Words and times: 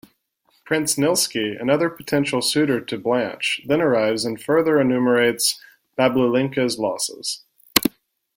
Prince 0.65 0.95
Nilsky, 0.95 1.55
another 1.61 1.87
potential 1.87 2.41
suitor 2.41 2.81
to 2.83 2.97
Blanche, 2.97 3.61
then 3.67 3.81
arrives 3.81 4.25
and 4.25 4.41
further 4.41 4.79
enumerates 4.81 5.61
Babulenka's 5.95 6.79
losses. 6.79 7.43